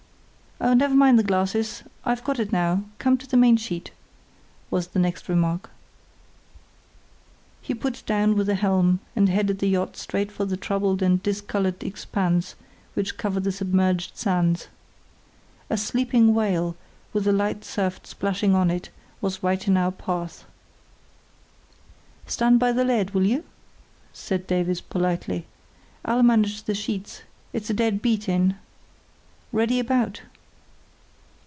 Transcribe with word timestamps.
"Never 0.63 0.93
mind 0.93 1.17
the 1.17 1.23
glasses. 1.23 1.81
I've 2.05 2.23
got 2.23 2.39
it 2.39 2.51
now; 2.53 2.83
come 2.99 3.17
to 3.17 3.25
the 3.27 3.35
main 3.35 3.57
sheet," 3.57 3.89
was 4.69 4.89
the 4.89 4.99
next 4.99 5.27
remark. 5.27 5.71
He 7.63 7.73
put 7.73 8.05
down 8.05 8.35
the 8.37 8.53
helm 8.53 8.99
and 9.15 9.27
headed 9.27 9.57
the 9.57 9.67
yacht 9.67 9.97
straight 9.97 10.31
for 10.31 10.45
the 10.45 10.55
troubled 10.55 11.01
and 11.01 11.21
discoloured 11.23 11.83
expanse 11.83 12.53
which 12.93 13.17
covered 13.17 13.43
the 13.43 13.51
submerged 13.51 14.15
sands. 14.15 14.67
A 15.71 15.77
"sleeping 15.77 16.31
whale", 16.35 16.75
with 17.11 17.27
a 17.27 17.31
light 17.33 17.65
surf 17.65 17.99
splashing 18.03 18.53
on 18.53 18.69
it, 18.69 18.91
was 19.19 19.41
right 19.41 19.67
in 19.67 19.77
our 19.77 19.91
path. 19.91 20.45
"Stand 22.27 22.59
by 22.59 22.71
the 22.71 22.85
lead, 22.85 23.15
will 23.15 23.25
you?" 23.25 23.43
said 24.13 24.45
Davies, 24.45 24.79
politely. 24.79 25.47
"I'll 26.05 26.21
manage 26.21 26.61
the 26.65 26.75
sheets, 26.75 27.23
it's 27.51 27.71
a 27.71 27.73
dead 27.73 27.99
beat 28.03 28.29
in. 28.29 28.57
Ready 29.51 29.79
about!" 29.79 30.21